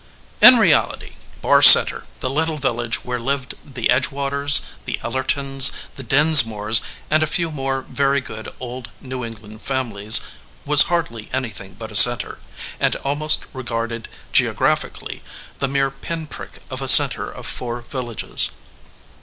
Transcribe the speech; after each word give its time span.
In 0.41 0.57
reality, 0.57 1.11
Barr 1.43 1.61
Center, 1.61 2.05
the 2.21 2.29
little 2.31 2.57
village 2.57 3.05
where 3.05 3.19
lived 3.19 3.53
the 3.63 3.91
Edgewaters, 3.91 4.61
the 4.85 4.99
Ellertons, 5.03 5.69
the 5.95 6.01
Dins 6.01 6.43
mores, 6.43 6.81
and 7.11 7.21
a 7.21 7.27
few 7.27 7.51
more 7.51 7.83
very 7.83 8.19
good 8.19 8.49
old 8.59 8.89
New 8.99 9.21
Eng 9.23 9.35
land 9.43 9.61
families, 9.61 10.21
was 10.65 10.81
hardly 10.89 11.29
anything 11.31 11.75
but 11.75 11.91
a 11.91 11.95
center, 11.95 12.39
and 12.79 12.95
almost, 13.05 13.45
regarded 13.53 14.09
geographically, 14.33 15.21
the 15.59 15.67
mere 15.67 15.91
pin 15.91 16.25
prick 16.25 16.63
of 16.71 16.81
a 16.81 16.89
center 16.89 17.29
of 17.29 17.45
four 17.45 17.81
villages. 17.81 18.49